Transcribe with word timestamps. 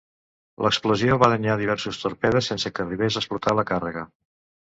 L'explosió 0.65 1.17
va 1.23 1.27
danyar 1.33 1.57
diversos 1.59 2.01
torpedes 2.05 2.49
sense 2.53 2.73
que 2.77 2.85
arribés 2.87 3.17
a 3.19 3.23
explotar 3.25 3.57
la 3.59 3.67
càrrega. 3.73 4.07